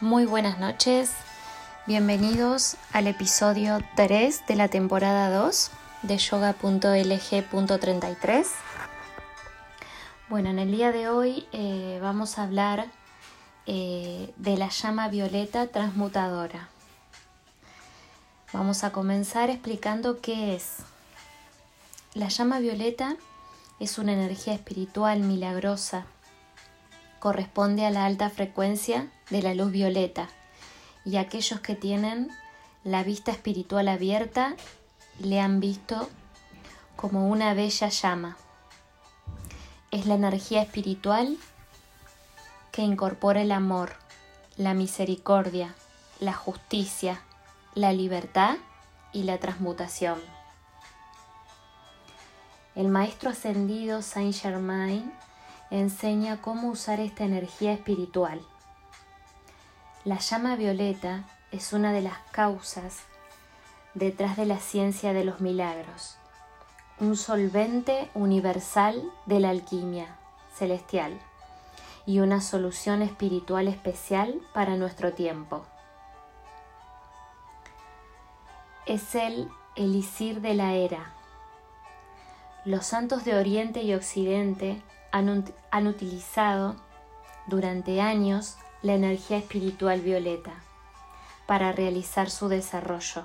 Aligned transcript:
Muy 0.00 0.26
buenas 0.26 0.60
noches, 0.60 1.10
bienvenidos 1.88 2.76
al 2.92 3.08
episodio 3.08 3.80
3 3.96 4.46
de 4.46 4.54
la 4.54 4.68
temporada 4.68 5.28
2 5.28 5.72
de 6.02 6.16
yoga.lg.33. 6.16 8.46
Bueno, 10.28 10.50
en 10.50 10.60
el 10.60 10.70
día 10.70 10.92
de 10.92 11.08
hoy 11.08 11.48
eh, 11.50 11.98
vamos 12.00 12.38
a 12.38 12.44
hablar 12.44 12.86
eh, 13.66 14.32
de 14.36 14.56
la 14.56 14.68
llama 14.68 15.08
violeta 15.08 15.66
transmutadora. 15.66 16.68
Vamos 18.52 18.84
a 18.84 18.92
comenzar 18.92 19.50
explicando 19.50 20.20
qué 20.20 20.54
es. 20.54 20.76
La 22.14 22.28
llama 22.28 22.60
violeta 22.60 23.16
es 23.80 23.98
una 23.98 24.12
energía 24.12 24.54
espiritual 24.54 25.24
milagrosa. 25.24 26.06
Corresponde 27.18 27.84
a 27.84 27.90
la 27.90 28.06
alta 28.06 28.30
frecuencia 28.30 29.10
de 29.30 29.42
la 29.42 29.54
luz 29.54 29.72
violeta 29.72 30.28
y 31.04 31.16
aquellos 31.16 31.60
que 31.60 31.74
tienen 31.74 32.30
la 32.84 33.02
vista 33.02 33.32
espiritual 33.32 33.88
abierta 33.88 34.54
le 35.18 35.40
han 35.40 35.60
visto 35.60 36.08
como 36.96 37.28
una 37.28 37.54
bella 37.54 37.88
llama. 37.88 38.36
Es 39.90 40.06
la 40.06 40.14
energía 40.14 40.62
espiritual 40.62 41.38
que 42.72 42.82
incorpora 42.82 43.42
el 43.42 43.52
amor, 43.52 43.94
la 44.56 44.74
misericordia, 44.74 45.74
la 46.20 46.32
justicia, 46.32 47.22
la 47.74 47.92
libertad 47.92 48.56
y 49.12 49.22
la 49.22 49.38
transmutación. 49.38 50.18
El 52.74 52.88
maestro 52.88 53.30
ascendido 53.30 54.02
Saint 54.02 54.34
Germain 54.34 55.12
enseña 55.70 56.40
cómo 56.40 56.68
usar 56.68 57.00
esta 57.00 57.24
energía 57.24 57.72
espiritual. 57.72 58.40
La 60.04 60.18
llama 60.18 60.56
violeta 60.56 61.24
es 61.52 61.72
una 61.72 61.92
de 61.92 62.02
las 62.02 62.18
causas 62.30 63.00
detrás 63.94 64.36
de 64.36 64.46
la 64.46 64.58
ciencia 64.58 65.12
de 65.12 65.24
los 65.24 65.40
milagros, 65.40 66.16
un 67.00 67.16
solvente 67.16 68.10
universal 68.14 69.02
de 69.26 69.40
la 69.40 69.50
alquimia 69.50 70.16
celestial 70.54 71.18
y 72.06 72.20
una 72.20 72.40
solución 72.40 73.02
espiritual 73.02 73.68
especial 73.68 74.40
para 74.54 74.76
nuestro 74.76 75.12
tiempo. 75.12 75.66
Es 78.86 79.14
el 79.14 79.48
elixir 79.76 80.40
de 80.40 80.54
la 80.54 80.74
era. 80.74 81.12
Los 82.64 82.86
santos 82.86 83.24
de 83.24 83.36
Oriente 83.36 83.82
y 83.82 83.94
Occidente 83.94 84.82
han, 85.12 85.86
utilizado 85.86 86.76
durante 87.46 88.00
años 88.00 88.56
la 88.82 88.94
energía 88.94 89.38
espiritual 89.38 90.00
violeta 90.00 90.52
para 91.46 91.72
realizar 91.72 92.30
su 92.30 92.48
desarrollo. 92.48 93.24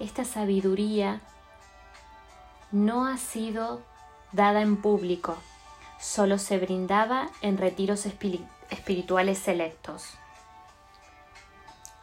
Esta 0.00 0.24
sabiduría 0.24 1.20
no 2.72 3.06
ha 3.06 3.16
sido 3.16 3.82
dada 4.32 4.60
en 4.60 4.76
público, 4.76 5.36
solo 6.00 6.38
se 6.38 6.58
brindaba 6.58 7.30
en 7.40 7.56
retiros 7.56 8.06
espirituales 8.06 9.38
selectos. 9.38 10.14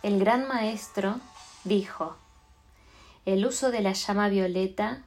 El 0.03 0.19
gran 0.19 0.47
maestro 0.47 1.19
dijo, 1.65 2.15
el 3.25 3.45
uso 3.45 3.69
de 3.69 3.81
la 3.81 3.91
llama 3.91 4.29
violeta 4.29 5.03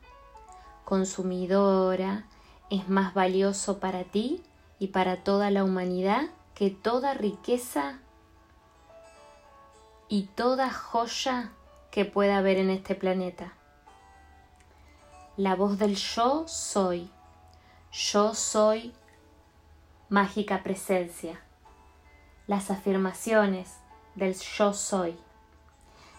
consumidora 0.85 2.27
es 2.75 2.89
más 2.89 3.15
valioso 3.15 3.79
para 3.79 4.05
ti 4.05 4.43
y 4.79 4.89
para 4.89 5.23
toda 5.23 5.51
la 5.51 5.65
humanidad 5.65 6.29
que 6.55 6.71
toda 6.71 7.15
riqueza 7.15 7.99
y 10.09 10.25
toda 10.35 10.71
joya 10.71 11.53
que 11.91 12.05
pueda 12.05 12.39
haber 12.39 12.59
en 12.59 12.71
este 12.71 12.95
planeta. 12.95 13.55
La 15.37 15.57
voz 15.57 15.79
del 15.79 15.97
yo 15.97 16.47
soy. 16.47 17.11
Yo 17.93 18.35
soy 18.35 18.93
mágica 20.09 20.63
presencia. 20.63 21.41
Las 22.47 22.71
afirmaciones 22.71 23.79
del 24.15 24.35
yo 24.35 24.73
soy. 24.73 25.17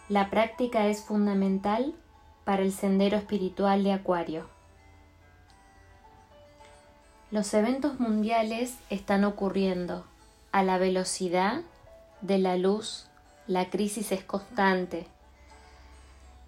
La 0.09 0.29
práctica 0.29 0.87
es 0.87 1.03
fundamental 1.03 1.95
para 2.43 2.61
el 2.61 2.71
sendero 2.71 3.17
espiritual 3.17 3.83
de 3.83 3.93
Acuario. 3.93 4.54
Los 7.31 7.55
eventos 7.55 7.99
mundiales 7.99 8.77
están 8.91 9.23
ocurriendo 9.23 10.05
a 10.51 10.61
la 10.63 10.77
velocidad 10.77 11.61
de 12.21 12.37
la 12.37 12.55
luz. 12.55 13.07
La 13.47 13.71
crisis 13.71 14.11
es 14.11 14.23
constante. 14.23 15.07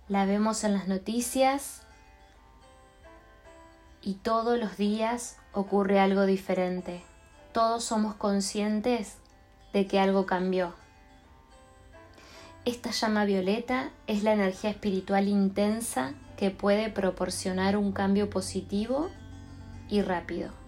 La 0.08 0.26
vemos 0.26 0.64
en 0.64 0.74
las 0.74 0.88
noticias 0.88 1.82
y 4.04 4.14
todos 4.14 4.60
los 4.60 4.78
días 4.78 5.38
ocurre 5.52 6.00
algo 6.00 6.28
diferente. 6.28 7.02
Todos 7.54 7.84
somos 7.84 8.14
conscientes 8.14 9.18
de 9.74 9.88
que 9.88 10.00
algo 10.00 10.28
cambió. 10.28 10.76
Esta 12.66 12.92
llama 12.92 13.26
violeta 13.26 13.90
es 14.06 14.22
la 14.22 14.34
energía 14.34 14.70
espiritual 14.70 15.28
intensa 15.28 16.14
que 16.38 16.52
puede 16.52 16.92
proporcionar 16.92 17.78
un 17.78 17.94
cambio 17.94 18.30
positivo 18.30 19.10
y 19.90 20.04
rápido. 20.04 20.67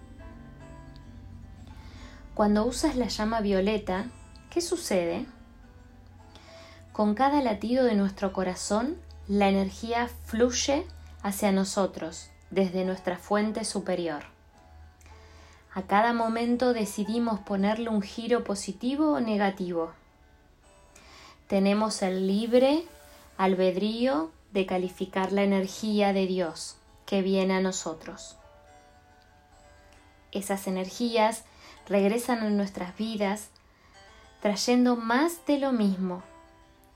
Cuando 2.40 2.64
usas 2.64 2.96
la 2.96 3.08
llama 3.08 3.42
violeta, 3.42 4.06
¿qué 4.48 4.62
sucede? 4.62 5.26
Con 6.90 7.14
cada 7.14 7.42
latido 7.42 7.84
de 7.84 7.94
nuestro 7.94 8.32
corazón, 8.32 8.96
la 9.28 9.50
energía 9.50 10.08
fluye 10.24 10.86
hacia 11.22 11.52
nosotros 11.52 12.30
desde 12.50 12.86
nuestra 12.86 13.18
fuente 13.18 13.66
superior. 13.66 14.22
A 15.74 15.82
cada 15.82 16.14
momento 16.14 16.72
decidimos 16.72 17.40
ponerle 17.40 17.90
un 17.90 18.00
giro 18.00 18.42
positivo 18.42 19.12
o 19.12 19.20
negativo. 19.20 19.92
Tenemos 21.46 22.00
el 22.00 22.26
libre 22.26 22.84
albedrío 23.36 24.30
de 24.54 24.64
calificar 24.64 25.30
la 25.32 25.42
energía 25.42 26.14
de 26.14 26.26
Dios 26.26 26.78
que 27.04 27.20
viene 27.20 27.52
a 27.52 27.60
nosotros. 27.60 28.38
Esas 30.32 30.66
energías 30.66 31.44
regresan 31.90 32.38
a 32.38 32.48
nuestras 32.48 32.96
vidas 32.96 33.50
trayendo 34.40 34.96
más 34.96 35.44
de 35.44 35.58
lo 35.58 35.72
mismo. 35.72 36.22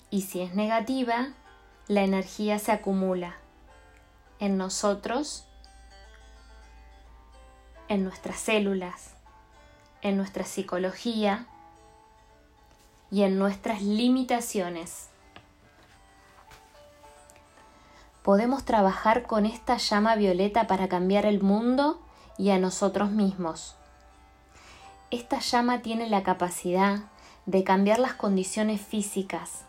Y 0.08 0.22
si 0.22 0.40
es 0.40 0.54
negativa, 0.54 1.30
la 1.88 2.02
energía 2.02 2.58
se 2.60 2.70
acumula 2.70 3.34
en 4.38 4.56
nosotros, 4.56 5.46
en 7.88 8.04
nuestras 8.04 8.38
células, 8.38 9.14
en 10.00 10.16
nuestra 10.16 10.44
psicología 10.44 11.46
y 13.10 13.24
en 13.24 13.36
nuestras 13.36 13.82
limitaciones. 13.82 15.08
Podemos 18.22 18.64
trabajar 18.64 19.26
con 19.26 19.44
esta 19.44 19.76
llama 19.76 20.14
violeta 20.14 20.68
para 20.68 20.88
cambiar 20.88 21.26
el 21.26 21.42
mundo 21.42 22.00
y 22.38 22.50
a 22.50 22.58
nosotros 22.58 23.10
mismos. 23.10 23.76
Esta 25.14 25.38
llama 25.38 25.80
tiene 25.80 26.08
la 26.08 26.24
capacidad 26.24 27.04
de 27.46 27.62
cambiar 27.62 28.00
las 28.00 28.14
condiciones 28.14 28.80
físicas, 28.80 29.64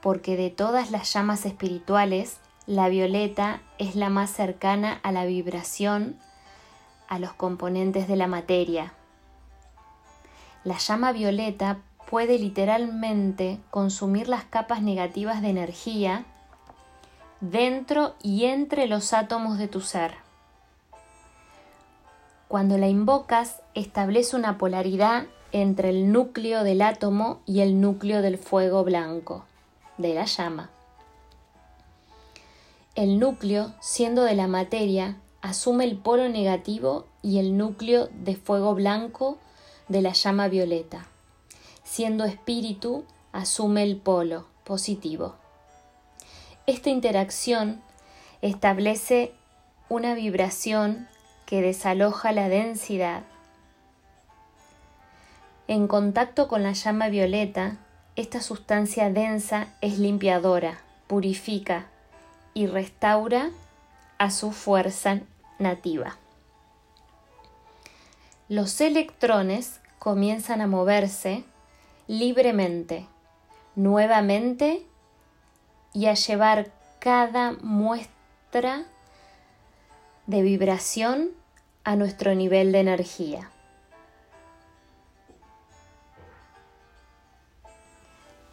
porque 0.00 0.34
de 0.38 0.48
todas 0.48 0.90
las 0.90 1.12
llamas 1.12 1.44
espirituales, 1.44 2.38
la 2.66 2.88
violeta 2.88 3.60
es 3.76 3.96
la 3.96 4.08
más 4.08 4.30
cercana 4.30 4.98
a 5.02 5.12
la 5.12 5.26
vibración, 5.26 6.18
a 7.06 7.18
los 7.18 7.34
componentes 7.34 8.08
de 8.08 8.16
la 8.16 8.28
materia. 8.28 8.94
La 10.64 10.78
llama 10.78 11.12
violeta 11.12 11.76
puede 12.08 12.38
literalmente 12.38 13.60
consumir 13.70 14.26
las 14.26 14.44
capas 14.44 14.80
negativas 14.80 15.42
de 15.42 15.50
energía 15.50 16.24
dentro 17.42 18.14
y 18.22 18.46
entre 18.46 18.86
los 18.86 19.12
átomos 19.12 19.58
de 19.58 19.68
tu 19.68 19.82
ser. 19.82 20.25
Cuando 22.48 22.78
la 22.78 22.88
invocas, 22.88 23.60
establece 23.74 24.36
una 24.36 24.56
polaridad 24.56 25.26
entre 25.50 25.90
el 25.90 26.12
núcleo 26.12 26.62
del 26.62 26.80
átomo 26.80 27.40
y 27.44 27.60
el 27.60 27.80
núcleo 27.80 28.22
del 28.22 28.38
fuego 28.38 28.84
blanco, 28.84 29.44
de 29.98 30.14
la 30.14 30.26
llama. 30.26 30.70
El 32.94 33.18
núcleo, 33.18 33.74
siendo 33.80 34.22
de 34.22 34.34
la 34.34 34.46
materia, 34.46 35.16
asume 35.42 35.84
el 35.84 35.96
polo 35.96 36.28
negativo 36.28 37.06
y 37.20 37.38
el 37.38 37.56
núcleo 37.56 38.08
de 38.12 38.36
fuego 38.36 38.74
blanco 38.74 39.38
de 39.88 40.02
la 40.02 40.12
llama 40.12 40.48
violeta. 40.48 41.08
Siendo 41.82 42.24
espíritu, 42.24 43.04
asume 43.32 43.82
el 43.82 43.96
polo 43.96 44.46
positivo. 44.64 45.34
Esta 46.66 46.90
interacción 46.90 47.82
establece 48.40 49.32
una 49.88 50.14
vibración 50.14 51.08
que 51.46 51.62
desaloja 51.62 52.32
la 52.32 52.48
densidad. 52.48 53.22
En 55.68 55.88
contacto 55.88 56.48
con 56.48 56.62
la 56.62 56.72
llama 56.72 57.08
violeta, 57.08 57.78
esta 58.16 58.40
sustancia 58.40 59.10
densa 59.10 59.68
es 59.80 59.98
limpiadora, 59.98 60.78
purifica 61.06 61.86
y 62.54 62.66
restaura 62.66 63.50
a 64.18 64.30
su 64.30 64.52
fuerza 64.52 65.20
nativa. 65.58 66.16
Los 68.48 68.80
electrones 68.80 69.80
comienzan 69.98 70.60
a 70.60 70.66
moverse 70.66 71.44
libremente, 72.06 73.06
nuevamente 73.74 74.86
y 75.92 76.06
a 76.06 76.14
llevar 76.14 76.70
cada 77.00 77.52
muestra 77.60 78.84
de 80.26 80.42
vibración 80.42 81.30
a 81.84 81.96
nuestro 81.96 82.34
nivel 82.34 82.72
de 82.72 82.80
energía. 82.80 83.50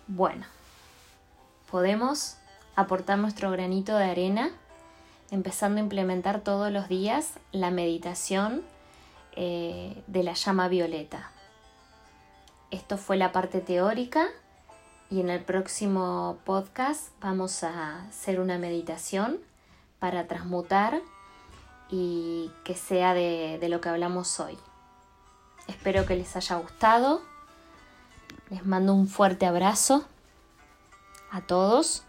Bueno, 0.08 0.46
podemos 1.72 2.38
aportar 2.76 3.18
nuestro 3.18 3.50
granito 3.50 3.96
de 3.98 4.06
arena 4.06 4.52
empezando 5.32 5.80
a 5.80 5.84
implementar 5.84 6.42
todos 6.42 6.72
los 6.72 6.88
días 6.88 7.34
la 7.52 7.72
meditación 7.72 8.62
eh, 9.36 10.04
de 10.06 10.24
la 10.24 10.34
llama 10.34 10.68
violeta. 10.68 11.32
Esto 12.70 12.98
fue 12.98 13.18
la 13.18 13.32
parte 13.32 13.62
teórica 13.62 14.28
y 15.10 15.22
en 15.22 15.30
el 15.30 15.42
próximo 15.44 16.38
podcast 16.44 17.10
vamos 17.20 17.64
a 17.64 18.06
hacer 18.06 18.40
una 18.40 18.60
meditación 18.60 19.40
para 19.98 20.28
transmutar 20.28 21.02
y 21.90 22.52
que 22.64 22.76
sea 22.76 23.14
de, 23.14 23.60
lo 23.70 23.82
que 23.82 23.90
hablamos 23.90 24.40
hoy. 24.40 24.58
Espero 25.68 26.06
que 26.06 26.16
les 26.16 26.36
haya 26.36 26.58
gustado. 26.58 27.22
Les 28.50 28.66
mando 28.66 28.94
un 28.94 29.08
fuerte 29.08 29.46
abrazo 29.46 30.06
a 31.32 31.42
todos 31.42 32.04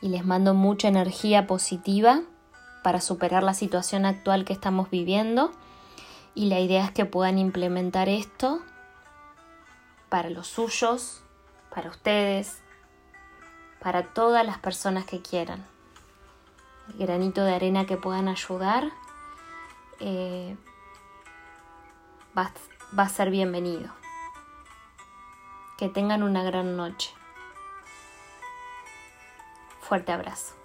y 0.00 0.08
les 0.08 0.24
mando 0.24 0.54
mucha 0.54 0.88
energía 0.88 1.46
positiva 1.46 2.22
para 2.82 3.00
superar 3.00 3.42
la 3.42 3.54
situación 3.54 4.04
actual 4.04 4.44
que 4.44 4.52
estamos 4.52 4.90
viviendo 4.90 5.52
y 6.34 6.46
la 6.46 6.60
idea 6.60 6.84
es 6.84 6.92
que 6.92 7.04
puedan 7.04 7.38
implementar 7.38 8.08
esto 8.08 8.60
para 10.08 10.30
los 10.30 10.46
suyos, 10.46 11.22
para 11.74 11.90
ustedes, 11.90 12.62
para 13.80 14.12
todas 14.12 14.44
las 14.44 14.58
personas 14.58 15.04
que 15.04 15.20
quieran. 15.20 15.71
Granito 16.88 17.44
de 17.44 17.54
arena 17.54 17.86
que 17.86 17.96
puedan 17.96 18.28
ayudar 18.28 18.92
eh, 20.00 20.56
va, 22.36 22.52
va 22.98 23.04
a 23.04 23.08
ser 23.08 23.30
bienvenido. 23.30 23.90
Que 25.78 25.88
tengan 25.88 26.22
una 26.22 26.42
gran 26.42 26.76
noche. 26.76 27.10
Fuerte 29.80 30.12
abrazo. 30.12 30.61